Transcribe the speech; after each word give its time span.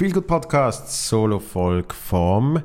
Gut 0.00 0.26
Podcast, 0.26 1.06
Solo-Folge 1.08 1.94
vom 1.94 2.62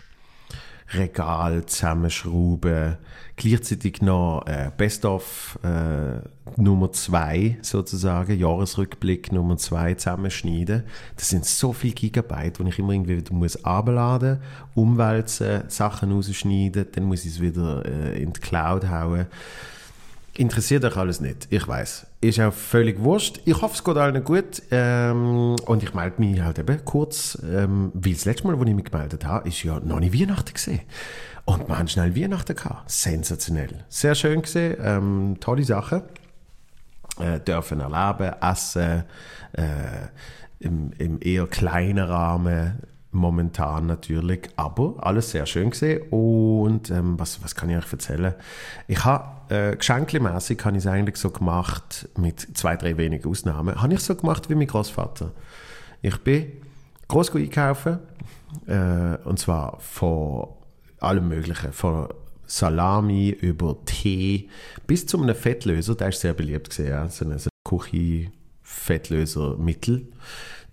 Regal 0.98 1.66
zusammenschrauben, 1.66 2.98
gleichzeitig 3.35 4.02
noch 4.02 4.45
äh, 4.45 4.72
Best 4.76 5.05
of 5.05 5.59
äh, 5.63 6.20
Nummer 6.58 6.91
2 6.91 7.58
sozusagen, 7.62 8.38
Jahresrückblick 8.38 9.32
Nummer 9.32 9.57
2 9.57 9.96
zusammenschneiden. 9.96 10.84
Das 11.15 11.29
sind 11.29 11.46
so 11.46 11.74
viele 11.74 11.93
Gigabyte, 11.93 12.60
die 12.60 12.70
ich 12.70 12.79
immer 12.79 12.93
irgendwie 12.93 13.18
wieder 13.18 13.34
muss 13.34 13.63
abladen, 13.63 14.40
umwälzen, 14.74 15.63
Sachen 15.70 16.12
rausschneiden, 16.12 16.87
dann 16.91 17.04
muss 17.05 17.26
ich 17.26 17.34
es 17.34 17.41
wieder 17.41 17.85
äh, 17.85 18.21
in 18.21 18.34
die 18.34 18.40
Cloud 18.40 18.90
hauen. 18.90 19.27
Interessiert 20.38 20.84
euch 20.84 20.98
alles 20.98 21.22
nicht, 21.22 21.48
ich 21.50 21.66
weiß. 21.66 22.08
Ist 22.20 22.41
auch 22.41 22.52
völlig 22.52 23.02
wurscht. 23.02 23.40
Ich 23.46 23.62
hoffe, 23.62 23.76
es 23.76 23.84
geht 23.84 23.96
allen 23.96 24.22
gut. 24.22 24.62
Ähm, 24.70 25.55
und 25.66 25.82
ich 25.82 25.94
melde 25.94 26.20
mich 26.20 26.42
halt 26.42 26.60
eben 26.60 26.84
kurz, 26.84 27.38
ähm, 27.42 27.92
weil 27.94 28.14
das 28.14 28.26
letzte 28.26 28.46
Mal, 28.46 28.60
als 28.60 28.68
ich 28.68 28.76
mich 28.76 28.84
gemeldet 28.84 29.26
habe, 29.26 29.48
ist 29.48 29.64
ja 29.64 29.80
noch 29.80 30.02
nicht 30.02 30.20
Weihnachten 30.20 30.54
gesehen. 30.54 30.82
Und 31.46 31.70
wir 31.70 31.77
haben 31.77 31.88
schnell 31.88 32.18
Weihnachten 32.18 32.54
gehabt. 32.54 32.92
Sensationell. 32.92 33.86
Sehr 33.88 34.14
schön 34.14 34.42
gesehen. 34.42 34.76
Ähm, 34.82 35.38
tolle 35.40 35.64
Sache. 35.64 36.04
Äh, 37.18 37.40
dürfen 37.40 37.80
erleben, 37.80 38.34
essen, 38.42 39.04
äh, 39.54 39.64
im, 40.60 40.92
im 40.98 41.20
eher 41.22 41.48
kleinen 41.48 41.99
Rahmen 41.99 42.80
momentan 43.16 43.88
natürlich, 43.88 44.49
aber 44.55 44.96
alles 44.99 45.32
sehr 45.32 45.46
schön 45.46 45.71
gesehen 45.71 46.04
und 46.12 46.91
ähm, 46.91 47.20
was, 47.20 47.44
was 47.44 47.55
kann 47.55 47.70
ich 47.70 47.77
euch 47.77 47.91
erzählen? 47.91 48.35
Ich 48.88 49.04
habe 49.04 49.54
äh, 49.54 49.76
geschenklemässig 49.76 50.63
habe 50.63 50.77
ich 50.77 50.84
es 50.84 50.88
eigentlich 50.88 51.18
so 51.18 51.32
gemacht, 51.32 52.08
mit 52.18 52.58
zwei, 52.58 52.76
drei 52.76 52.98
wenigen 52.98 53.30
Ausnahmen, 53.30 53.82
habe 53.82 53.93
ich 53.93 54.02
so 54.02 54.16
gemacht 54.16 54.49
wie 54.49 54.55
mein 54.55 54.68
Großvater. 54.68 55.32
Ich 56.02 56.18
bin 56.18 56.52
groß 57.08 57.34
einkaufen 57.36 57.99
äh, 58.68 59.18
und 59.24 59.40
zwar 59.40 59.80
von 59.80 60.49
allem 60.99 61.30
Möglichen, 61.30 61.74
von 61.74 62.10
Salami 62.48 63.30
über 63.30 63.77
Tee 63.86 64.50
bis 64.86 65.08
zu 65.08 65.19
einem 65.22 65.36
Fettlöser, 65.36 65.96
der 65.96 66.09
ist 66.09 66.19
sehr 66.22 66.34
beliebt 66.34 66.69
gesehen, 66.69 66.90
ja, 66.90 67.09
so 67.09 67.25
ein 67.25 67.40
so 67.40 67.50
Küche-Fettlösermittel. 67.68 70.06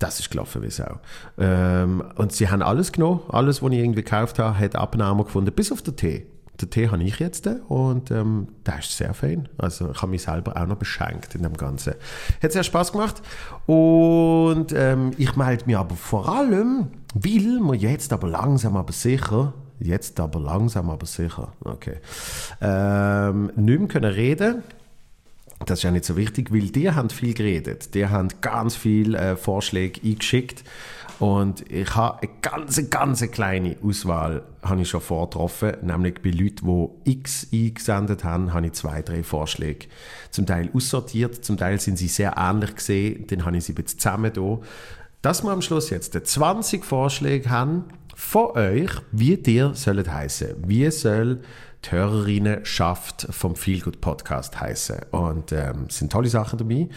Das 0.03 0.19
ist 0.19 0.31
gelaufen 0.33 0.63
wie 0.63 0.71
Sau. 0.71 0.99
Ähm, 1.39 2.03
und 2.17 2.33
sie 2.33 2.51
haben 2.51 2.61
alles 2.61 2.91
genommen, 2.91 3.21
alles, 3.29 3.63
was 3.63 3.71
ich 3.71 3.79
irgendwie 3.79 4.03
gekauft 4.03 4.41
habe, 4.41 4.59
hat 4.59 4.75
Abnahme 4.75 5.23
gefunden, 5.23 5.53
bis 5.53 5.71
auf 5.71 5.81
den 5.81 5.95
Tee. 5.95 6.27
Den 6.61 6.71
Tee 6.71 6.89
habe 6.89 7.03
ich 7.05 7.21
jetzt 7.21 7.49
und 7.69 8.11
ähm, 8.11 8.49
der 8.67 8.81
ist 8.81 8.97
sehr 8.97 9.15
fein. 9.15 9.49
Also 9.59 9.93
ich 9.93 10.03
habe 10.03 10.11
mich 10.11 10.23
selber 10.23 10.61
auch 10.61 10.67
noch 10.67 10.77
beschenkt 10.77 11.37
in 11.37 11.45
dem 11.45 11.57
Ganzen. 11.57 11.95
Hat 12.43 12.51
sehr 12.51 12.65
Spaß 12.65 12.91
gemacht 12.91 13.23
und 13.67 14.73
ähm, 14.75 15.13
ich 15.19 15.37
melde 15.37 15.67
mich 15.67 15.77
aber 15.77 15.95
vor 15.95 16.29
allem, 16.29 16.89
weil 17.15 17.61
wir 17.61 17.75
jetzt 17.77 18.13
aber 18.13 18.27
langsam 18.27 18.77
aber 18.77 18.93
sicher 18.93 19.55
Jetzt 19.85 20.21
aber 20.21 20.39
langsam, 20.39 20.91
aber 20.91 21.07
sicher. 21.07 21.53
Okay. 21.65 21.97
Ähm, 22.61 23.51
nicht 23.57 23.79
mehr 23.81 23.89
können 23.89 24.13
reden. 24.13 24.63
Das 25.67 25.79
ist 25.79 25.83
ja 25.85 25.91
nicht 25.91 26.05
so 26.05 26.17
wichtig, 26.17 26.53
weil 26.53 26.71
die 26.71 26.91
haben 26.91 27.11
viel 27.11 27.35
geredet. 27.35 27.95
Die 27.95 28.07
haben 28.07 28.29
ganz 28.41 28.75
viele 28.75 29.19
äh, 29.19 29.37
Vorschläge 29.37 30.01
eingeschickt. 30.05 30.65
Und 31.19 31.71
ich 31.71 31.95
habe 31.95 32.21
eine 32.21 32.31
ganz, 32.41 32.91
ganz 32.91 33.31
kleine 33.31 33.77
Auswahl 33.83 34.43
habe 34.63 34.83
ich 34.83 34.89
schon 34.89 35.01
vorgetroffen. 35.01 35.75
Nämlich 35.83 36.21
bei 36.21 36.31
Leuten, 36.31 36.89
die 37.07 37.13
X 37.13 37.47
eingesendet 37.53 38.25
haben, 38.25 38.53
habe 38.53 38.67
ich 38.67 38.73
zwei, 38.73 39.03
drei 39.03 39.23
Vorschläge 39.23 39.87
zum 40.31 40.47
Teil 40.47 40.71
aussortiert. 40.75 41.45
Zum 41.45 41.57
Teil 41.57 41.79
sind 41.79 41.97
sie 41.97 42.09
sehr 42.09 42.37
ähnlich 42.37 42.75
gesehen. 42.75 43.27
Dann 43.29 43.45
habe 43.45 43.57
ich 43.57 43.65
sie 43.65 43.75
jetzt 43.77 44.01
zusammen 44.01 44.33
hier. 44.35 44.61
Dass 45.21 45.45
wir 45.45 45.53
am 45.53 45.63
Schluss 45.63 45.91
jetzt 45.91 46.19
20 46.21 46.85
Vorschläge 46.85 47.51
haben 47.51 47.85
von 48.17 48.57
euch, 48.57 48.91
wie 49.13 49.37
dir 49.37 49.75
sollen 49.75 50.13
heißen. 50.13 50.57
Wie 50.67 50.91
soll 50.91 51.41
die 51.85 51.93
Hörerinnenschaft 51.93 53.27
vom 53.31 53.57
Feelgood 53.57 54.01
Podcast 54.01 54.61
heißen. 54.61 55.01
Und 55.11 55.53
ähm, 55.53 55.89
sind 55.89 56.13
tolle 56.13 56.29
Sachen 56.29 56.59
dabei. 56.59 56.89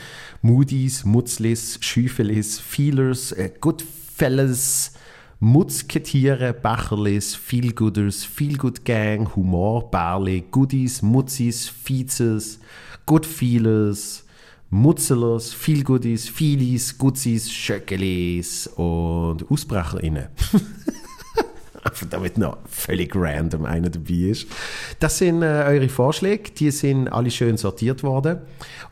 Moody's, 0.42 1.06
Mutzlis, 1.06 1.80
Schüfelis, 1.82 2.60
Feelers, 2.60 3.32
äh, 3.32 3.52
Goodfellas, 3.60 4.94
Mutzketiere, 5.40 6.54
Bacherlis, 6.54 7.36
Feelgooders, 7.36 8.24
Feelgood 8.24 8.86
Gang, 8.86 9.36
Humor, 9.36 9.92
Barley, 9.92 10.46
Goodies, 10.50 11.02
Mutzis, 11.02 11.70
Vizes, 11.70 12.60
Goodfeelers, 13.06 14.24
Mutzelers, 14.70 15.54
Feelgoodies, 15.54 16.30
Feelies, 16.30 16.98
Gutsis, 16.98 17.52
Schöckelis 17.52 18.68
und 18.68 19.50
AusbrecherInnen. 19.50 20.28
damit 22.10 22.38
noch 22.38 22.58
völlig 22.70 23.16
random 23.16 23.66
einer 23.66 23.90
dabei 23.90 24.30
ist. 24.30 24.48
Das 25.00 25.18
sind 25.18 25.42
äh, 25.42 25.64
eure 25.68 25.90
Vorschläge, 25.90 26.52
die 26.52 26.72
sind 26.72 27.08
alle 27.08 27.32
schön 27.32 27.58
sortiert 27.58 28.04
worden. 28.04 28.40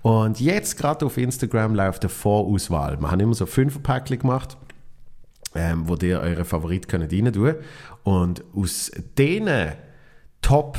Und 0.02 0.40
jetzt 0.40 0.78
gerade 0.78 1.06
auf 1.06 1.18
Instagram 1.18 1.76
läuft 1.76 2.04
eine 2.04 2.10
Vorauswahl. 2.10 3.00
Wir 3.00 3.12
haben 3.12 3.20
immer 3.20 3.34
so 3.34 3.46
fünf 3.46 3.82
Päckchen 3.82 4.20
gemacht, 4.20 4.58
ähm, 5.56 5.88
wo 5.88 5.96
ihr 5.96 6.20
eure 6.20 6.46
Favorit 6.46 6.88
könnt 6.88 7.12
rein 7.12 7.32
tun. 7.34 7.56
Und 8.04 8.44
aus 8.56 8.92
denen 9.18 9.74
Top 10.42 10.78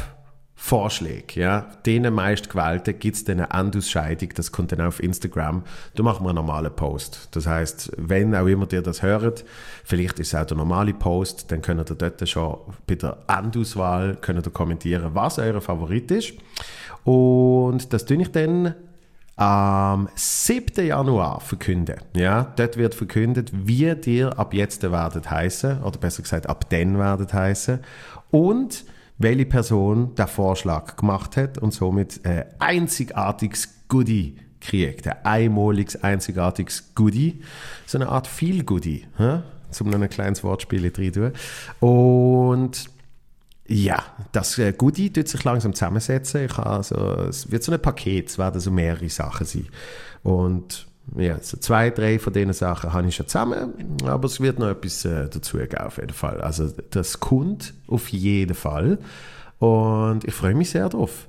Vorschläge, 0.67 1.41
ja, 1.41 1.67
denen 1.85 2.15
meistgewählten 2.15 2.99
gibt 2.99 3.17
es 3.17 3.25
dann 3.25 3.39
eine 3.39 3.61
Endausscheidung, 3.61 4.31
das 4.35 4.51
kommt 4.51 4.73
dann 4.73 4.81
auf 4.81 4.99
Instagram, 5.03 5.63
da 5.95 6.03
machen 6.03 6.25
wir 6.25 6.31
einen 6.31 6.37
normalen 6.37 6.75
Post. 6.75 7.29
Das 7.33 7.47
heißt, 7.47 7.93
wenn 7.99 8.35
auch 8.35 8.47
immer 8.47 8.67
ihr 8.73 8.81
das 8.81 9.03
hört, 9.03 9.45
vielleicht 9.85 10.21
ist 10.21 10.29
es 10.29 10.35
auch 10.35 10.47
der 10.47 10.57
normale 10.57 10.95
Post, 10.95 11.53
dann 11.53 11.61
könnt 11.61 11.91
ihr 11.91 11.95
dort 11.95 12.27
schon 12.27 12.57
bei 12.87 12.95
der 12.95 13.19
Endauswahl 13.29 14.17
kommentieren, 14.55 15.11
was 15.13 15.39
euer 15.39 15.61
Favorit 15.61 16.11
ist. 16.11 16.33
Und 17.05 17.93
das 17.93 18.07
tue 18.07 18.23
ich 18.23 18.33
dann 18.33 18.75
am 19.37 20.09
7. 20.15 20.87
Januar 20.87 21.41
verkünden. 21.41 21.97
Ja, 22.17 22.55
dort 22.57 22.79
wird 22.79 22.95
verkündet, 22.95 23.51
wie 23.53 23.95
dir 23.97 24.39
ab 24.39 24.55
jetzt 24.55 24.83
werdet 24.83 25.31
heißen, 25.31 25.83
oder 25.83 25.99
besser 25.99 26.23
gesagt, 26.23 26.49
ab 26.49 26.71
dann 26.71 26.99
werdet 26.99 27.35
heißen. 27.35 27.81
Und 28.31 28.87
welche 29.19 29.47
Person 29.47 30.15
der 30.17 30.27
Vorschlag 30.27 30.97
gemacht 30.97 31.37
hat 31.37 31.59
und 31.59 31.73
somit 31.73 32.25
ein 32.25 32.45
einzigartiges 32.59 33.69
Goodie 33.89 34.37
kriegt. 34.61 35.07
Ein 35.07 35.25
einmaliges, 35.25 36.03
einzigartiges 36.03 36.95
Goodie. 36.95 37.41
So 37.87 37.99
eine 37.99 38.09
Art 38.09 38.27
Feel-Goodie. 38.27 39.07
Zum 39.71 39.91
noch 39.91 40.01
ein 40.01 40.09
kleines 40.09 40.43
Wortspiel 40.43 40.91
drin. 40.91 41.33
Und 41.81 42.91
ja, 43.67 44.03
das 44.33 44.59
äh, 44.59 44.73
Goodie 44.73 45.11
tut 45.11 45.29
sich 45.29 45.43
langsam 45.45 45.73
zusammensetzen. 45.75 46.45
Ich 46.45 46.59
also, 46.59 46.97
es 47.29 47.51
wird 47.51 47.63
so 47.63 47.73
ein 47.73 47.81
Paket, 47.81 48.29
es 48.29 48.39
werden 48.39 48.61
so 48.61 48.71
mehrere 48.71 49.09
Sachen 49.09 49.47
sein. 49.47 49.69
Und 50.23 50.87
ja, 51.17 51.39
so 51.41 51.57
zwei, 51.59 51.91
drei 51.91 52.19
von 52.19 52.33
diesen 52.33 52.53
Sachen 52.53 52.93
habe 52.93 53.09
ich 53.09 53.15
schon 53.15 53.29
zusammen, 53.29 53.75
aber 54.05 54.27
es 54.27 54.41
wird 54.41 54.59
noch 54.59 54.69
etwas 54.69 55.05
äh, 55.05 55.29
dazu 55.29 55.59
geben, 55.59 55.79
auf 55.79 55.99
jeden 55.99 56.13
Fall. 56.13 56.41
Also 56.41 56.69
das 56.91 57.21
kommt 57.21 57.75
auf 57.87 58.09
jeden 58.09 58.55
Fall 58.55 58.99
und 59.59 60.25
ich 60.25 60.35
freue 60.35 60.55
mich 60.55 60.71
sehr 60.71 60.89
drauf. 60.89 61.29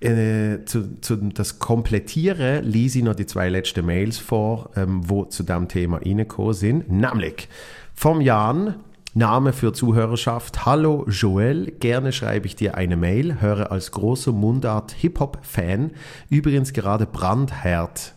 Äh, 0.00 0.64
zu, 0.64 1.00
zu 1.00 1.16
das 1.16 1.58
Komplettieren 1.58 2.64
lese 2.64 2.98
ich 2.98 3.04
noch 3.04 3.16
die 3.16 3.26
zwei 3.26 3.48
letzten 3.48 3.84
Mails 3.84 4.18
vor, 4.18 4.70
ähm, 4.76 5.00
wo 5.08 5.24
zu 5.24 5.42
dem 5.42 5.66
Thema 5.66 5.96
reingekommen 5.96 6.54
sind, 6.54 6.90
nämlich 6.90 7.48
vom 7.94 8.20
Jan, 8.20 8.76
Name 9.14 9.52
für 9.52 9.72
Zuhörerschaft. 9.72 10.64
Hallo 10.64 11.04
Joel, 11.08 11.72
gerne 11.72 12.12
schreibe 12.12 12.46
ich 12.46 12.54
dir 12.54 12.76
eine 12.76 12.96
Mail, 12.96 13.40
höre 13.40 13.72
als 13.72 13.90
großer 13.90 14.30
Mundart-Hip-Hop-Fan 14.30 15.90
übrigens 16.30 16.72
gerade 16.72 17.04
Brandherd 17.04 18.14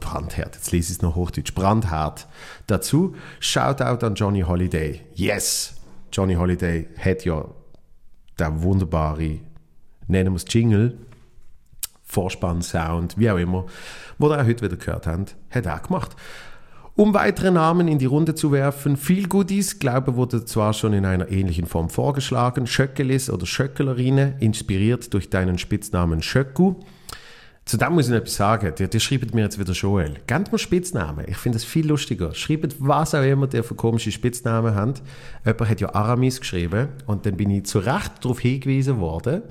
Brandherd, 0.00 0.54
jetzt 0.54 0.72
lese 0.72 0.92
ich 0.92 0.98
es 0.98 1.02
noch 1.02 1.14
Hochdeutsch, 1.14 1.54
Brandherd. 1.54 2.26
Dazu 2.66 3.14
Shoutout 3.40 4.04
an 4.04 4.14
Johnny 4.14 4.42
Holiday. 4.42 5.00
Yes! 5.14 5.74
Johnny 6.12 6.34
Holiday 6.34 6.88
hat 6.98 7.24
ja 7.24 7.44
der 8.38 8.62
wunderbare, 8.62 9.38
nennen 10.06 10.32
wir 10.32 10.36
es 10.36 10.44
Jingle, 10.48 10.98
Vorspann-Sound, 12.04 13.16
wie 13.18 13.30
auch 13.30 13.38
immer, 13.38 13.66
wo 14.18 14.28
ihr 14.28 14.38
auch 14.38 14.46
heute 14.46 14.64
wieder 14.64 14.76
gehört 14.76 15.06
habt, 15.06 15.36
hat 15.50 15.66
er 15.66 15.78
gemacht. 15.78 16.14
Um 16.94 17.14
weitere 17.14 17.50
Namen 17.50 17.88
in 17.88 17.98
die 17.98 18.04
Runde 18.04 18.34
zu 18.34 18.52
werfen, 18.52 18.98
viel 18.98 19.26
Goodies, 19.26 19.78
glaube 19.78 20.14
wurde 20.16 20.44
zwar 20.44 20.74
schon 20.74 20.92
in 20.92 21.06
einer 21.06 21.30
ähnlichen 21.30 21.64
Form 21.64 21.88
vorgeschlagen, 21.88 22.66
Schöckelis 22.66 23.30
oder 23.30 23.46
Schöckelerine, 23.46 24.36
inspiriert 24.40 25.14
durch 25.14 25.30
deinen 25.30 25.56
Spitznamen 25.56 26.22
Schöcku. 26.22 26.74
Zu 27.64 27.76
dem 27.76 27.92
muss 27.92 28.08
ich 28.08 28.14
etwas 28.14 28.34
sagen. 28.34 28.74
Der, 28.76 28.88
der 28.88 29.00
schreibt 29.00 29.34
mir 29.34 29.42
jetzt 29.42 29.58
wieder 29.58 29.72
Joel. 29.72 30.16
Gebt 30.26 30.50
mir 30.50 30.58
Spitznamen. 30.58 31.24
Ich 31.28 31.36
finde 31.36 31.56
es 31.56 31.64
viel 31.64 31.86
lustiger. 31.86 32.34
Schreibt, 32.34 32.76
was 32.80 33.14
auch 33.14 33.22
immer 33.22 33.46
der 33.46 33.62
für 33.62 33.76
komische 33.76 34.10
Spitznamen 34.10 34.74
hat. 34.74 35.00
Jemand 35.46 35.70
hat 35.70 35.80
ja 35.80 35.94
Aramis 35.94 36.40
geschrieben 36.40 36.88
und 37.06 37.24
dann 37.24 37.36
bin 37.36 37.50
ich 37.50 37.64
zu 37.64 37.78
Recht 37.78 38.12
darauf 38.20 38.40
hingewiesen 38.40 38.98
worden, 38.98 39.42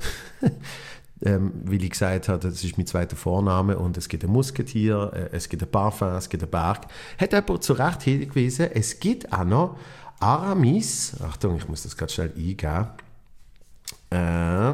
ähm, 1.23 1.53
weil 1.63 1.83
ich 1.83 1.91
gesagt 1.91 2.27
habe, 2.27 2.39
das 2.39 2.63
ist 2.63 2.77
mein 2.77 2.85
zweiter 2.85 3.15
Vorname 3.15 3.77
und 3.77 3.97
es 3.97 4.09
gibt 4.09 4.25
ein 4.25 4.29
Musketier, 4.29 5.11
äh, 5.13 5.35
es 5.35 5.47
gibt 5.47 5.63
ein 5.63 5.71
Parfum, 5.71 6.09
es 6.09 6.27
gibt 6.27 6.43
einen 6.43 6.51
Berg. 6.51 6.87
Hat 7.17 7.31
jemand 7.31 7.63
zu 7.63 7.73
Recht 7.73 8.01
hingewiesen, 8.03 8.67
es 8.73 8.99
gibt 8.99 9.31
auch 9.31 9.45
noch 9.45 9.77
Aramis. 10.19 11.15
Achtung, 11.23 11.55
ich 11.57 11.67
muss 11.67 11.83
das 11.83 11.95
gerade 11.95 12.11
schnell 12.11 12.33
eingeben. 12.35 12.87
Äh, 14.09 14.73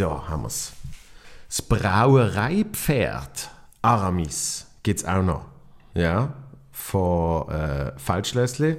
da 0.00 0.28
haben 0.28 0.42
wir 0.42 0.48
es. 0.48 0.72
Das 1.48 1.62
Brauereipferd 1.62 3.50
Aramis 3.82 4.66
gibt 4.82 5.00
es 5.00 5.04
auch 5.04 5.22
noch. 5.22 5.46
Ja, 5.94 6.32
von 6.70 7.48
äh, 7.50 7.92
Falschlössli. 7.98 8.76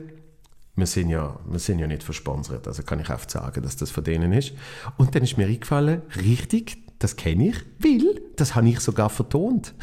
Wir 0.75 0.87
sind, 0.87 1.09
ja, 1.09 1.37
wir 1.45 1.59
sind 1.59 1.79
ja 1.79 1.85
nicht 1.85 2.01
versponsert, 2.01 2.65
also 2.65 2.81
kann 2.83 3.01
ich 3.01 3.09
oft 3.09 3.29
sagen, 3.29 3.61
dass 3.61 3.75
das 3.75 3.91
von 3.91 4.03
denen 4.03 4.31
ist. 4.31 4.53
Und 4.97 5.13
dann 5.13 5.21
ist 5.21 5.37
mir 5.37 5.45
eingefallen, 5.45 6.01
richtig, 6.15 6.77
das 6.97 7.17
kenne 7.17 7.49
ich, 7.49 7.57
weil 7.79 8.21
das 8.37 8.55
habe 8.55 8.69
ich 8.69 8.79
sogar 8.79 9.09
vertont. 9.09 9.75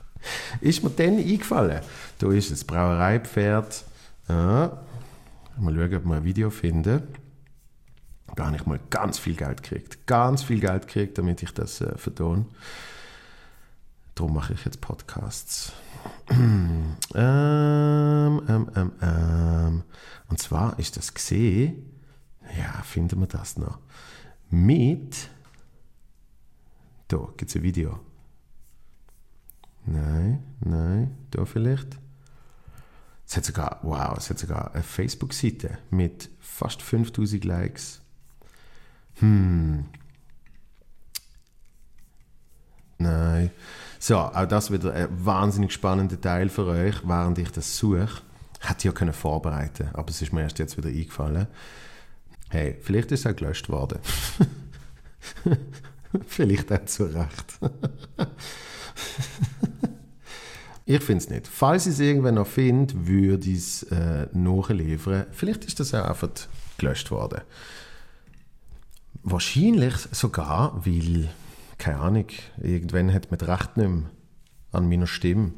ist 0.60 0.84
mir 0.84 0.90
dann 0.90 1.16
eingefallen. 1.16 1.80
Da 2.18 2.30
ist 2.30 2.52
das 2.52 2.64
Brauereipferd. 2.64 3.84
Ja. 4.28 4.82
Mal 5.58 5.74
schauen, 5.74 5.94
ob 5.96 6.04
wir 6.04 6.16
ein 6.16 6.24
Video 6.24 6.50
finden 6.50 7.02
da 8.36 8.46
habe 8.46 8.56
ich 8.56 8.66
mal 8.66 8.78
ganz 8.90 9.18
viel 9.18 9.34
Geld 9.34 9.62
gekriegt. 9.62 10.06
Ganz 10.06 10.42
viel 10.42 10.60
Geld 10.60 10.86
gekriegt, 10.86 11.18
damit 11.18 11.42
ich 11.42 11.52
das 11.52 11.80
äh, 11.80 11.96
vertone. 11.96 12.46
Darum 14.14 14.34
mache 14.34 14.52
ich 14.52 14.64
jetzt 14.64 14.80
Podcasts. 14.80 15.72
ähm, 16.30 16.96
ähm, 17.14 18.42
ähm, 18.48 18.92
ähm. 19.02 19.82
Und 20.28 20.38
zwar 20.38 20.78
ist 20.78 20.96
das 20.96 21.12
gesehen, 21.12 21.92
ja, 22.56 22.82
finden 22.82 23.20
wir 23.20 23.26
das 23.26 23.56
noch, 23.56 23.78
mit, 24.50 25.28
da 27.08 27.28
gibt 27.36 27.50
es 27.50 27.56
ein 27.56 27.62
Video. 27.62 27.98
Nein, 29.84 30.42
nein, 30.60 31.16
da 31.30 31.44
vielleicht. 31.44 31.98
Es 33.26 33.36
hat 33.36 33.44
sogar, 33.44 33.80
wow, 33.82 34.16
es 34.16 34.30
hat 34.30 34.38
sogar 34.38 34.72
eine 34.74 34.82
Facebook-Seite 34.82 35.78
mit 35.90 36.30
fast 36.38 36.82
5000 36.82 37.44
Likes. 37.44 38.02
Hm. 39.20 39.86
Nein. 42.98 43.50
So, 43.98 44.18
auch 44.18 44.46
das 44.46 44.70
wieder 44.70 44.92
ein 44.92 45.08
wahnsinnig 45.24 45.72
spannender 45.72 46.20
Teil 46.20 46.48
für 46.48 46.66
euch, 46.66 46.96
während 47.04 47.38
ich 47.38 47.50
das 47.50 47.76
suche. 47.76 48.08
Hätte 48.60 48.88
ja 48.88 48.92
können 48.92 49.12
vorbereiten 49.12 49.90
aber 49.92 50.08
es 50.10 50.22
ist 50.22 50.32
mir 50.32 50.42
erst 50.42 50.58
jetzt 50.58 50.76
wieder 50.76 50.88
eingefallen. 50.88 51.46
Hey, 52.48 52.76
vielleicht 52.80 53.12
ist 53.12 53.26
auch 53.26 53.34
gelöscht 53.34 53.68
worden. 53.68 53.98
vielleicht 56.26 56.72
auch 56.72 56.84
zu 56.84 57.04
Recht. 57.04 57.58
ich 60.86 61.02
finde 61.02 61.24
es 61.24 61.30
nicht. 61.30 61.48
Falls 61.48 61.86
ich 61.86 61.94
es 61.94 62.00
irgendwann 62.00 62.36
noch 62.36 62.46
finde, 62.46 63.06
würde 63.06 63.50
ich 63.50 63.58
es 63.58 63.82
äh, 63.84 64.28
nachliefern. 64.32 65.26
Vielleicht 65.32 65.64
ist 65.64 65.80
das 65.80 65.92
auch 65.94 66.08
einfach 66.08 66.30
gelöscht 66.78 67.10
worden. 67.10 67.40
Wahrscheinlich 69.28 69.94
sogar, 70.12 70.86
weil, 70.86 71.28
keine 71.78 71.98
Ahnung, 71.98 72.26
irgendwann 72.62 73.12
hat 73.12 73.28
man 73.32 73.40
recht 73.40 73.76
nicht 73.76 73.88
mehr 73.88 74.02
an 74.70 74.88
meiner 74.88 75.08
Stimme. 75.08 75.50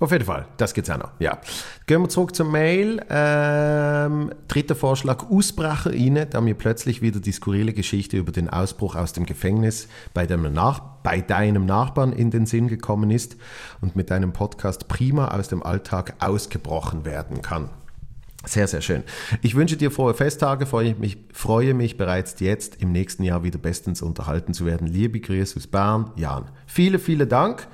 Auf 0.00 0.10
jeden 0.10 0.24
Fall, 0.24 0.46
das 0.56 0.74
gibt 0.74 0.88
es 0.88 0.92
auch 0.92 0.98
noch. 0.98 1.12
Ja. 1.20 1.38
Gehen 1.86 2.02
wir 2.02 2.08
zurück 2.08 2.34
zur 2.34 2.46
Mail. 2.46 3.00
Ähm, 3.08 4.32
dritter 4.48 4.74
Vorschlag: 4.74 5.30
Ausbrecher 5.30 5.92
rein, 5.92 6.26
da 6.30 6.40
mir 6.40 6.54
plötzlich 6.54 7.00
wieder 7.00 7.20
die 7.20 7.30
skurrile 7.30 7.72
Geschichte 7.72 8.16
über 8.16 8.32
den 8.32 8.48
Ausbruch 8.48 8.96
aus 8.96 9.12
dem 9.12 9.24
Gefängnis 9.24 9.86
bei 10.14 10.26
deinem, 10.26 10.52
Nach 10.52 10.80
bei 11.04 11.20
deinem 11.20 11.64
Nachbarn 11.64 12.12
in 12.12 12.32
den 12.32 12.46
Sinn 12.46 12.66
gekommen 12.66 13.12
ist 13.12 13.36
und 13.80 13.94
mit 13.94 14.10
deinem 14.10 14.32
Podcast 14.32 14.88
prima 14.88 15.28
aus 15.28 15.46
dem 15.46 15.62
Alltag 15.62 16.14
ausgebrochen 16.18 17.04
werden 17.04 17.40
kann. 17.40 17.70
Sehr, 18.44 18.66
sehr 18.66 18.80
schön. 18.80 19.04
Ich 19.40 19.54
wünsche 19.54 19.76
dir 19.76 19.92
frohe 19.92 20.14
Festtage, 20.14 20.66
freue 20.66 20.96
mich, 20.96 21.16
freue 21.32 21.74
mich 21.74 21.96
bereits 21.96 22.40
jetzt 22.40 22.82
im 22.82 22.90
nächsten 22.90 23.22
Jahr 23.22 23.44
wieder 23.44 23.58
bestens 23.58 24.02
unterhalten 24.02 24.52
zu 24.52 24.66
werden. 24.66 24.88
Liebe 24.88 25.20
Grüße 25.20 25.56
aus 25.56 25.68
Bern, 25.68 26.10
Jan. 26.16 26.50
Vielen, 26.66 26.98
vielen 26.98 27.28
Dank. 27.28 27.68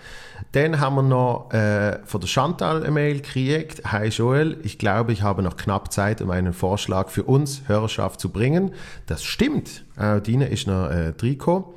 Dann 0.52 0.78
haben 0.78 0.96
wir 0.96 1.02
noch 1.02 1.50
äh, 1.52 2.00
von 2.04 2.20
der 2.20 2.28
Chantal 2.28 2.82
eine 2.82 2.90
Mail 2.90 3.14
gekriegt. 3.16 3.82
Hi 3.90 4.08
Joel, 4.08 4.58
ich 4.62 4.78
glaube, 4.78 5.12
ich 5.12 5.22
habe 5.22 5.42
noch 5.42 5.56
knapp 5.56 5.90
Zeit, 5.90 6.20
um 6.20 6.30
einen 6.30 6.52
Vorschlag 6.52 7.08
für 7.08 7.22
uns, 7.22 7.62
Hörerschaft, 7.66 8.20
zu 8.20 8.28
bringen. 8.28 8.72
Das 9.06 9.24
stimmt. 9.24 9.84
Äh, 9.96 10.20
Dine 10.20 10.48
ist 10.48 10.66
noch 10.66 10.90
äh, 10.90 11.12
Trikot. 11.14 11.74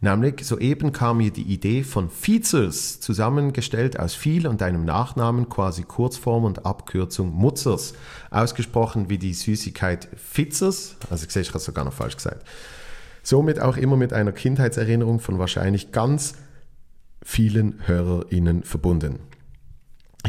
Nämlich 0.00 0.44
soeben 0.44 0.92
kam 0.92 1.18
mir 1.18 1.30
die 1.30 1.42
Idee 1.42 1.82
von 1.82 2.10
Vizels, 2.10 3.00
zusammengestellt 3.00 3.98
aus 3.98 4.14
viel 4.14 4.46
und 4.46 4.60
einem 4.62 4.84
Nachnamen, 4.84 5.48
quasi 5.48 5.82
Kurzform 5.82 6.44
und 6.44 6.66
Abkürzung 6.66 7.32
Mutzers, 7.32 7.94
ausgesprochen 8.30 9.08
wie 9.08 9.18
die 9.18 9.32
Süßigkeit 9.32 10.08
Fitzers, 10.16 10.96
also 11.08 11.24
ich 11.24 11.32
sehe, 11.32 11.42
ich 11.42 11.48
habe 11.48 11.58
es 11.58 11.64
sogar 11.64 11.84
noch 11.84 11.94
falsch 11.94 12.16
gesagt. 12.16 12.46
Somit 13.22 13.60
auch 13.60 13.78
immer 13.78 13.96
mit 13.96 14.12
einer 14.12 14.32
Kindheitserinnerung 14.32 15.20
von 15.20 15.38
wahrscheinlich 15.38 15.92
ganz 15.92 16.34
vielen 17.22 17.80
HörerInnen 17.86 18.62
verbunden. 18.64 19.20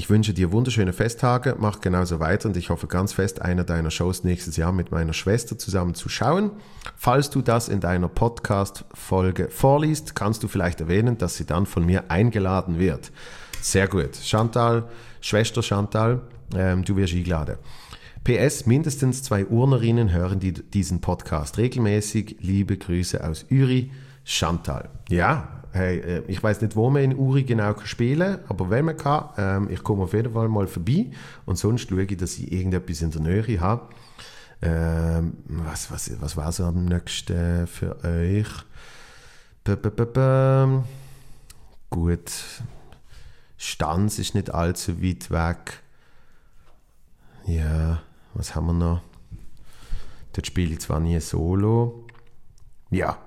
Ich 0.05 0.11
wünsche 0.11 0.35
dir 0.35 0.51
wunderschöne 0.51 0.93
Festtage, 0.93 1.55
mach 1.57 1.81
genauso 1.81 2.19
weiter 2.19 2.47
und 2.47 2.55
ich 2.55 2.69
hoffe 2.69 2.85
ganz 2.85 3.13
fest, 3.13 3.41
einer 3.41 3.63
deiner 3.63 3.89
Shows 3.89 4.23
nächstes 4.23 4.55
Jahr 4.55 4.71
mit 4.71 4.91
meiner 4.91 5.13
Schwester 5.13 5.57
zusammen 5.57 5.95
zu 5.95 6.09
schauen. 6.09 6.51
Falls 6.95 7.31
du 7.31 7.41
das 7.41 7.69
in 7.69 7.79
deiner 7.79 8.07
Podcast-Folge 8.07 9.49
vorliest, 9.49 10.13
kannst 10.13 10.43
du 10.43 10.47
vielleicht 10.47 10.79
erwähnen, 10.79 11.17
dass 11.17 11.37
sie 11.37 11.47
dann 11.47 11.65
von 11.65 11.87
mir 11.87 12.11
eingeladen 12.11 12.77
wird. 12.77 13.11
Sehr 13.61 13.87
gut. 13.87 14.15
Chantal, 14.15 14.83
Schwester 15.21 15.63
Chantal, 15.63 16.21
ähm, 16.55 16.85
du 16.85 16.95
wirst 16.97 17.15
eingeladen. 17.15 17.55
PS, 18.23 18.67
mindestens 18.67 19.23
zwei 19.23 19.43
Urnerinnen 19.43 20.11
hören 20.13 20.39
die, 20.39 20.53
diesen 20.53 21.01
Podcast 21.01 21.57
regelmäßig. 21.57 22.37
Liebe 22.41 22.77
Grüße 22.77 23.27
aus 23.27 23.47
Uri, 23.49 23.89
Chantal. 24.23 24.87
Ja, 25.09 25.63
hey, 25.75 25.99
äh, 25.99 26.23
ich 26.27 26.41
weiß 26.41 26.61
nicht, 26.61 26.75
wo 26.75 26.89
man 26.89 27.03
in 27.03 27.15
Uri 27.15 27.43
genau 27.43 27.75
spielen 27.83 28.19
kann, 28.19 28.39
aber 28.47 28.69
wenn 28.69 28.85
man 28.85 28.97
kann, 28.97 29.29
ähm, 29.37 29.69
ich 29.69 29.83
komme 29.83 30.03
auf 30.03 30.13
jeden 30.13 30.31
Fall 30.33 30.47
mal 30.47 30.67
vorbei 30.67 31.11
und 31.45 31.57
sonst 31.57 31.89
schaue 31.89 32.03
ich, 32.03 32.17
dass 32.17 32.37
ich 32.37 32.51
irgendetwas 32.51 33.01
in 33.01 33.11
der 33.11 33.21
Nähe 33.21 33.59
habe. 33.59 33.89
Ähm, 34.61 35.37
was, 35.47 35.91
was, 35.91 36.09
was 36.21 36.37
war 36.37 36.51
so 36.51 36.63
am 36.63 36.85
nächsten 36.85 37.67
für 37.67 38.03
euch? 38.03 38.47
B 39.65 39.73
-b 39.73 39.89
-b 39.89 40.83
Gut, 41.89 42.31
Stanz 43.57 44.17
ist 44.17 44.33
nicht 44.33 44.53
allzu 44.53 45.03
weit 45.03 45.29
weg. 45.29 45.81
Ja, 47.45 48.01
was 48.33 48.55
haben 48.55 48.67
wir 48.67 48.73
noch? 48.73 49.01
Dort 50.33 50.47
spiele 50.47 50.73
ich 50.73 50.79
zwar 50.79 50.99
nie 50.99 51.19
Solo. 51.19 52.05
Ja, 52.89 53.17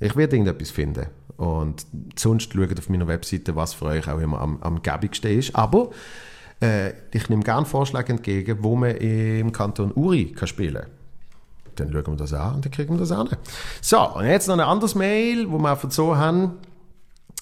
ich 0.00 0.16
werde 0.16 0.36
irgendetwas 0.36 0.70
finden. 0.70 1.06
Und 1.36 1.86
sonst 2.16 2.52
schaut 2.52 2.78
auf 2.78 2.88
meiner 2.88 3.06
Webseite, 3.06 3.56
was 3.56 3.74
für 3.74 3.86
euch 3.86 4.08
auch 4.08 4.18
immer 4.18 4.40
am, 4.40 4.60
am 4.62 4.82
gäbigsten 4.82 5.38
ist. 5.38 5.54
Aber 5.54 5.90
äh, 6.60 6.90
ich 7.12 7.28
nehme 7.28 7.42
gerne 7.42 7.66
Vorschläge 7.66 8.12
entgegen, 8.12 8.58
wo 8.60 8.76
man 8.76 8.96
im 8.96 9.52
Kanton 9.52 9.92
Uri 9.94 10.32
kann 10.32 10.48
spielen 10.48 10.82
kann. 10.82 10.90
Dann 11.76 11.92
schauen 11.92 12.06
wir 12.06 12.16
das 12.16 12.34
an 12.34 12.56
und 12.56 12.64
dann 12.64 12.72
kriegen 12.72 12.94
wir 12.94 12.98
das 12.98 13.12
an. 13.12 13.28
So, 13.80 14.00
und 14.16 14.26
jetzt 14.26 14.48
noch 14.48 14.54
ein 14.54 14.60
anderes 14.60 14.94
Mail, 14.94 15.50
wo 15.50 15.58
wir 15.58 15.70
einfach 15.70 15.90
so 15.90 16.16
haben. 16.16 16.58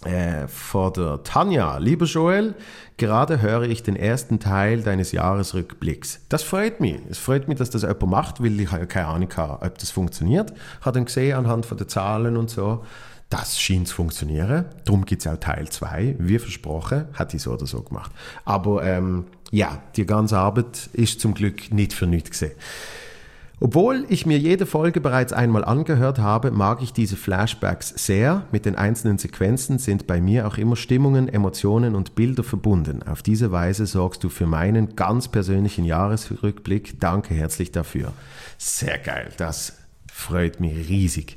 Äh, 0.05 0.47
von 0.47 0.93
der 0.93 1.25
Tanja. 1.25 1.79
Lieber 1.79 2.07
Joel, 2.07 2.55
gerade 2.99 3.43
höre 3.43 3.63
ich 3.63 3.83
den 3.83 3.97
ersten 3.97 4.39
Teil 4.39 4.83
deines 4.83 5.11
Jahresrückblicks. 5.11 6.21
Das 6.29 6.45
freut 6.45 6.79
mich. 6.79 7.01
Es 7.11 7.19
freut 7.19 7.49
mich, 7.49 7.59
dass 7.59 7.71
das 7.71 7.83
jemand 7.83 8.07
macht, 8.07 8.41
weil 8.41 8.61
ich 8.61 8.71
ja 8.71 8.87
keine 8.87 9.09
Ahnung 9.09 9.29
habe, 9.37 9.67
ob 9.67 9.77
das 9.79 9.91
funktioniert. 9.91 10.53
Habe 10.83 10.95
dann 10.95 11.07
gesehen 11.07 11.37
anhand 11.37 11.67
von 11.67 11.79
den 11.79 11.89
Zahlen 11.89 12.37
und 12.37 12.49
so, 12.49 12.85
das 13.29 13.59
schien 13.59 13.87
zu 13.87 13.97
funktionieren. 13.97 14.67
Darum 14.85 15.05
gibt 15.05 15.27
es 15.27 15.33
auch 15.33 15.37
Teil 15.37 15.69
2. 15.69 16.15
Wie 16.21 16.39
versprochen, 16.39 17.07
hat 17.15 17.33
die 17.33 17.39
so 17.39 17.53
oder 17.53 17.67
so 17.67 17.83
gemacht. 17.83 18.13
Aber 18.45 18.85
ähm, 18.85 19.25
ja, 19.51 19.83
die 19.97 20.07
ganze 20.07 20.39
Arbeit 20.39 20.91
ist 20.93 21.21
zum 21.21 21.35
Glück 21.35 21.73
nicht 21.73 21.93
für 21.93 22.07
nichts 22.07 22.31
gesehen. 22.31 22.53
Obwohl 23.61 24.07
ich 24.09 24.25
mir 24.25 24.39
jede 24.39 24.67
Folge 24.67 25.01
bereits 25.01 25.33
einmal 25.33 25.65
angehört 25.65 26.21
habe, 26.21 26.53
mag 26.53 26.81
ich 26.81 26.93
diese 26.93 27.17
Flashbacks 27.17 27.89
sehr. 27.97 28.45
Mit 28.53 28.67
den 28.67 28.77
einzelnen 28.77 29.19
Sequenzen 29.19 29.79
sind 29.79 30.07
bei 30.07 30.21
mir 30.21 30.47
auch 30.47 30.59
immer 30.59 30.77
Stimmungen, 30.77 31.29
Emotionen 31.29 31.97
und 31.97 32.15
Bilder 32.15 32.45
verbunden. 32.45 33.03
Auf 33.03 33.23
diese 33.23 33.51
Weise 33.51 33.87
sorgst 33.87 34.23
du 34.23 34.29
für 34.29 34.47
meinen 34.47 34.95
ganz 34.95 35.27
persönlichen 35.27 35.85
Jahresrückblick. 35.85 37.01
Danke 37.01 37.35
herzlich 37.35 37.73
dafür. 37.73 38.13
Sehr 38.59 38.99
geil, 38.99 39.33
das 39.39 39.77
freut 40.13 40.61
mich 40.61 40.89
riesig. 40.89 41.37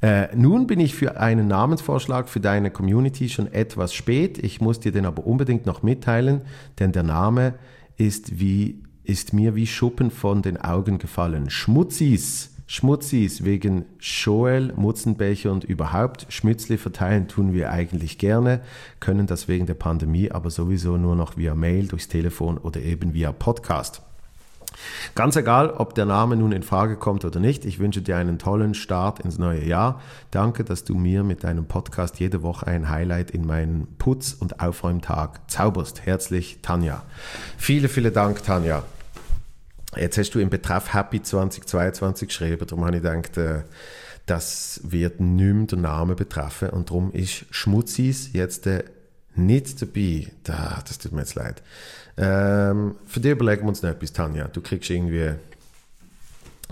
Äh, 0.00 0.34
nun 0.36 0.68
bin 0.68 0.78
ich 0.78 0.94
für 0.94 1.18
einen 1.18 1.48
Namensvorschlag 1.48 2.28
für 2.28 2.40
deine 2.40 2.70
Community 2.70 3.28
schon 3.28 3.52
etwas 3.52 3.94
spät. 3.94 4.38
Ich 4.38 4.60
muss 4.60 4.78
dir 4.78 4.92
den 4.92 5.06
aber 5.06 5.26
unbedingt 5.26 5.66
noch 5.66 5.82
mitteilen, 5.82 6.42
denn 6.78 6.92
der 6.92 7.04
Name 7.04 7.54
ist 7.96 8.38
wie 8.38 8.82
ist 9.04 9.32
mir 9.32 9.54
wie 9.54 9.66
Schuppen 9.66 10.10
von 10.10 10.42
den 10.42 10.56
Augen 10.56 10.98
gefallen. 10.98 11.50
Schmutzis, 11.50 12.50
Schmutzis 12.66 13.44
wegen 13.44 13.84
Joel, 14.00 14.72
Mutzenbecher 14.74 15.52
und 15.52 15.64
überhaupt 15.64 16.26
Schmützli 16.30 16.78
verteilen 16.78 17.28
tun 17.28 17.52
wir 17.52 17.70
eigentlich 17.70 18.18
gerne, 18.18 18.60
können 19.00 19.26
das 19.26 19.48
wegen 19.48 19.66
der 19.66 19.74
Pandemie 19.74 20.30
aber 20.30 20.50
sowieso 20.50 20.96
nur 20.96 21.16
noch 21.16 21.36
via 21.36 21.54
Mail, 21.54 21.88
durchs 21.88 22.08
Telefon 22.08 22.58
oder 22.58 22.80
eben 22.80 23.14
via 23.14 23.32
Podcast. 23.32 24.02
Ganz 25.14 25.36
egal, 25.36 25.70
ob 25.70 25.94
der 25.94 26.06
Name 26.06 26.36
nun 26.36 26.52
in 26.52 26.62
Frage 26.62 26.96
kommt 26.96 27.24
oder 27.24 27.40
nicht, 27.40 27.64
ich 27.64 27.78
wünsche 27.78 28.02
dir 28.02 28.16
einen 28.16 28.38
tollen 28.38 28.74
Start 28.74 29.20
ins 29.20 29.38
neue 29.38 29.64
Jahr. 29.64 30.00
Danke, 30.30 30.64
dass 30.64 30.84
du 30.84 30.94
mir 30.94 31.22
mit 31.22 31.44
deinem 31.44 31.66
Podcast 31.66 32.18
jede 32.18 32.42
Woche 32.42 32.66
ein 32.66 32.88
Highlight 32.88 33.30
in 33.30 33.46
meinen 33.46 33.86
Putz- 33.98 34.34
und 34.38 34.60
Aufräumtag 34.60 35.50
zauberst. 35.50 36.06
Herzlich, 36.06 36.58
Tanja. 36.62 37.02
Viele, 37.58 37.88
vielen 37.88 38.12
Dank, 38.12 38.42
Tanja. 38.42 38.82
Jetzt 39.96 40.16
hast 40.16 40.30
du 40.34 40.38
im 40.38 40.48
Betreff 40.48 40.94
Happy 40.94 41.22
2022 41.22 42.28
geschrieben, 42.28 42.66
darum 42.66 42.84
habe 42.86 42.96
ich 42.96 43.02
gedacht, 43.02 43.36
äh, 43.36 43.62
das 44.26 44.80
wird 44.84 45.20
nicht 45.20 45.54
mehr 45.54 45.66
den 45.66 45.80
Namen 45.82 46.16
betreffen 46.16 46.70
und 46.70 46.88
darum 46.88 47.12
ist 47.12 47.44
Schmutzis 47.50 48.32
jetzt 48.32 48.66
äh, 48.66 48.84
nicht 49.34 49.80
dabei. 49.80 50.28
das 50.44 50.98
tut 50.98 51.12
mir 51.12 51.20
jetzt 51.20 51.34
leid. 51.34 51.62
Ähm, 52.16 52.96
für 53.06 53.20
dich 53.20 53.32
überlegen 53.32 53.62
wir 53.62 53.68
uns 53.68 53.82
noch 53.82 53.90
etwas, 53.90 54.12
Tanja. 54.12 54.48
Du 54.48 54.60
kriegst 54.60 54.90
irgendwie, 54.90 55.32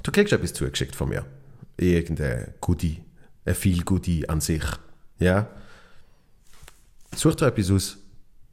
du 0.02 0.12
kriegst 0.12 0.32
etwas 0.32 0.52
zugeschickt 0.52 0.94
von 0.94 1.08
mir. 1.08 1.24
Irgendein 1.76 2.52
Goodie, 2.60 3.02
ein 3.44 3.54
viel 3.54 3.82
Goodie 3.82 4.28
an 4.28 4.40
sich. 4.40 4.64
Ja? 5.18 5.46
Such 7.14 7.36
dir 7.36 7.46
etwas 7.46 7.70
aus. 7.70 7.96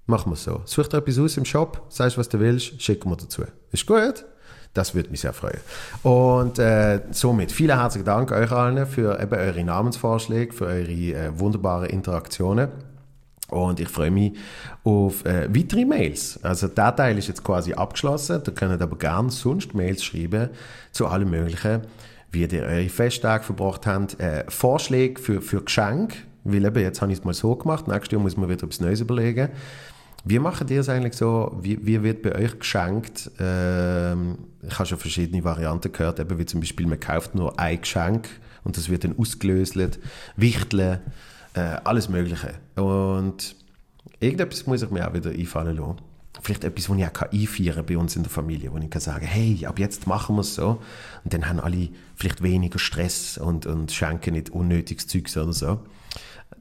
Machen 0.05 0.31
wir 0.31 0.37
so. 0.37 0.61
Such 0.65 0.87
dir 0.87 0.97
etwas 0.97 1.19
aus 1.19 1.35
im 1.35 1.43
Shop, 1.43 1.85
sagst, 1.89 2.17
was 2.17 2.29
du 2.29 2.39
willst, 2.39 2.81
schicken 2.81 3.09
wir 3.09 3.17
dazu. 3.17 3.43
Ist 3.71 3.85
gut? 3.85 4.25
Das 4.73 4.95
würde 4.95 5.09
mich 5.09 5.21
sehr 5.21 5.33
freuen. 5.33 5.59
Und 6.03 6.59
äh, 6.59 7.01
somit 7.11 7.51
vielen 7.51 7.77
herzlichen 7.77 8.05
Dank 8.05 8.31
euch 8.31 8.51
allen 8.51 8.85
für 8.85 9.19
eben 9.19 9.33
eure 9.33 9.63
Namensvorschläge, 9.63 10.53
für 10.53 10.65
eure 10.65 10.91
äh, 10.91 11.39
wunderbaren 11.39 11.89
Interaktionen. 11.89 12.69
Und 13.49 13.79
ich 13.79 13.87
freue 13.87 14.11
mich 14.11 14.33
auf 14.83 15.25
äh, 15.25 15.47
weitere 15.55 15.85
Mails. 15.85 16.39
Also 16.43 16.67
der 16.67 16.95
Teil 16.95 17.17
ist 17.17 17.27
jetzt 17.27 17.43
quasi 17.43 17.73
abgeschlossen. 17.73 18.41
Da 18.43 18.51
könnt 18.51 18.81
aber 18.81 18.97
gerne 18.97 19.31
sonst 19.31 19.73
Mails 19.73 20.03
schreiben 20.03 20.49
zu 20.91 21.07
allem 21.07 21.29
Möglichen, 21.29 21.81
wie 22.31 22.43
ihr 22.43 22.63
eure 22.63 22.89
Festtage 22.89 23.45
verbracht 23.45 23.87
habt, 23.87 24.19
äh, 24.19 24.43
Vorschläge 24.49 25.21
für, 25.21 25.41
für 25.41 25.63
Geschenke, 25.63 26.17
weil 26.43 26.65
eben 26.65 26.79
jetzt 26.79 27.01
habe 27.01 27.11
ich 27.11 27.19
es 27.19 27.23
mal 27.23 27.33
so 27.33 27.55
gemacht, 27.55 27.87
nächstes 27.87 28.11
Jahr 28.11 28.21
muss 28.21 28.35
man 28.35 28.49
wieder 28.49 28.63
etwas 28.63 28.81
Neues 28.81 28.99
überlegen. 28.99 29.49
Wie 30.25 30.39
macht 30.39 30.69
ihr 30.69 30.81
es 30.81 30.89
eigentlich 30.89 31.13
so? 31.13 31.57
Wie, 31.61 31.85
wie 31.85 32.03
wird 32.03 32.21
bei 32.21 32.35
euch 32.35 32.59
geschenkt? 32.59 33.31
Ähm, 33.39 34.39
ich 34.61 34.77
habe 34.77 34.85
schon 34.85 34.97
verschiedene 34.97 35.41
Varianten 35.45 35.89
gehört, 35.93 36.19
eben 36.19 36.37
wie 36.37 36.45
zum 36.45 36.59
Beispiel, 36.59 36.85
man 36.85 36.99
kauft 36.99 37.33
nur 37.33 37.57
ein 37.57 37.79
Geschenk 37.79 38.27
und 38.65 38.75
das 38.75 38.89
wird 38.89 39.05
dann 39.05 39.17
ausgelöst, 39.17 39.77
wichteln 40.35 40.99
äh, 41.57 41.79
alles 41.83 42.07
Mögliche. 42.07 42.53
Und 42.75 43.55
irgendetwas 44.19 44.67
muss 44.67 44.83
ich 44.83 44.91
mir 44.91 45.07
auch 45.07 45.13
wieder 45.13 45.31
einfallen 45.31 45.75
lassen. 45.75 45.97
Vielleicht 46.39 46.63
etwas, 46.63 46.89
was 46.89 46.97
ich 46.97 47.05
auch 47.05 47.21
einfeiern 47.31 47.75
kann 47.75 47.85
bei 47.87 47.97
uns 47.97 48.15
in 48.15 48.21
der 48.21 48.31
Familie, 48.31 48.71
wo 48.71 48.77
ich 48.77 48.89
kann 48.91 49.01
sagen 49.01 49.25
hey, 49.25 49.65
ab 49.65 49.79
jetzt 49.79 50.05
machen 50.05 50.35
wir 50.35 50.41
es 50.41 50.53
so. 50.53 50.81
Und 51.23 51.33
dann 51.33 51.49
haben 51.49 51.59
alle 51.59 51.89
vielleicht 52.15 52.43
weniger 52.43 52.77
Stress 52.77 53.39
und, 53.39 53.65
und 53.65 53.91
schenken 53.91 54.33
nicht 54.33 54.51
unnötiges 54.51 55.07
Zeugs 55.07 55.35
oder 55.35 55.53
so. 55.53 55.79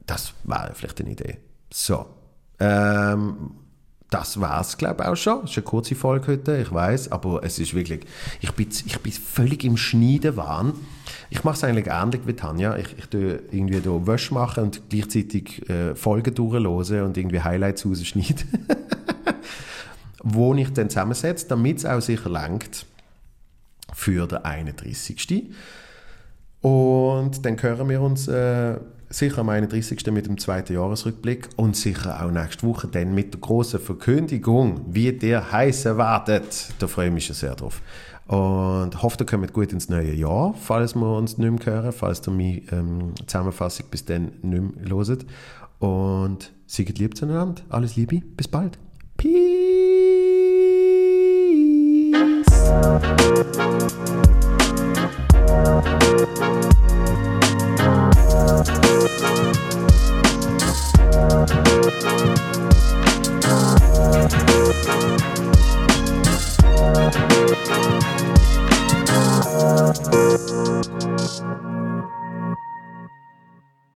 Das 0.07 0.33
wäre 0.43 0.71
vielleicht 0.73 0.99
eine 0.99 1.11
Idee. 1.11 1.37
So. 1.71 2.07
Ähm, 2.59 3.51
das 4.09 4.39
war 4.39 4.61
es, 4.61 4.77
glaube 4.77 5.03
ich, 5.03 5.09
auch 5.09 5.15
schon. 5.15 5.43
Es 5.43 5.51
ist 5.51 5.57
eine 5.57 5.65
kurze 5.65 5.93
Folge 5.93 6.27
heute, 6.27 6.57
ich 6.57 6.71
weiß, 6.71 7.11
aber 7.11 7.43
es 7.43 7.59
ist 7.59 7.75
wirklich, 7.75 8.05
ich 8.39 8.51
bin, 8.53 8.69
ich 8.69 8.99
bin 8.99 9.11
völlig 9.11 9.63
im 9.63 9.77
Schneidewahn. 9.77 10.73
Ich 11.29 11.43
mache 11.43 11.55
es 11.57 11.63
eigentlich 11.63 11.87
ähnlich 11.87 12.21
wie 12.25 12.33
Tanja. 12.33 12.77
Ich, 12.77 12.97
ich 12.97 13.07
tue 13.07 13.39
irgendwie 13.51 13.81
da 13.81 14.07
Wäsche 14.07 14.33
machen 14.33 14.65
und 14.65 14.89
gleichzeitig 14.89 15.69
äh, 15.69 15.93
Folgen 15.95 16.33
durchlosen 16.33 17.01
und 17.01 17.17
irgendwie 17.17 17.41
Highlights 17.41 17.85
rausschneiden. 17.85 18.47
wo 20.23 20.53
ich 20.55 20.71
dann 20.73 20.89
zusammensetze, 20.89 21.47
damit 21.47 21.77
es 21.77 21.85
auch 21.85 22.01
sicher 22.01 22.29
langt 22.29 22.85
für 23.93 24.27
den 24.27 24.43
31. 24.43 25.49
Und 26.61 27.45
dann 27.45 27.61
hören 27.61 27.89
wir 27.89 28.01
uns 28.01 28.27
äh, 28.27 28.77
sicher 29.09 29.39
am 29.39 29.49
31. 29.49 30.05
mit 30.07 30.25
dem 30.25 30.37
zweiten 30.37 30.73
Jahresrückblick 30.73 31.49
und 31.55 31.75
sicher 31.75 32.23
auch 32.23 32.31
nächste 32.31 32.67
Woche 32.67 32.87
dann 32.87 33.13
mit 33.15 33.33
der 33.33 33.41
großen 33.41 33.79
Verkündigung, 33.79 34.81
wie 34.89 35.13
der 35.13 35.51
heißen 35.51 35.97
werdet. 35.97 36.69
Da 36.79 36.87
freue 36.87 37.07
ich 37.07 37.13
mich 37.13 37.25
schon 37.25 37.35
sehr 37.35 37.55
drauf. 37.55 37.81
Und 38.27 39.01
hoffe, 39.01 39.17
ihr 39.21 39.25
kommt 39.25 39.53
gut 39.53 39.71
ins 39.71 39.87
neue 39.89 40.13
Jahr, 40.13 40.53
falls 40.59 40.95
wir 40.95 41.17
uns 41.17 41.37
nicht 41.37 41.65
mehr 41.65 41.75
hören, 41.75 41.91
falls 41.93 42.27
ihr 42.27 42.31
meine 42.31 42.61
ähm, 42.71 43.13
Zusammenfassung 43.25 43.85
bis 43.89 44.03
dann 44.05 44.31
nicht 44.41 44.89
mehr 44.89 44.97
hört. 44.97 45.25
Und 45.79 46.51
seid 46.65 46.99
lieb 46.99 47.15
zueinander. 47.15 47.61
Alles 47.69 47.95
Liebe. 47.95 48.19
Bis 48.35 48.47
bald. 48.47 48.77
Peace. 49.15 49.67
Thank 64.87 65.56
Thank 69.59 70.13
you. 71.41 71.56